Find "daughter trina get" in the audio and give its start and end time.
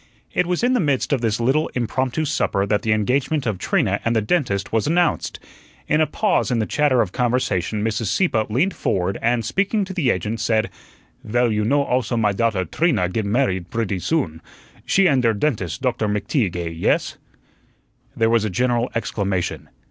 12.31-13.27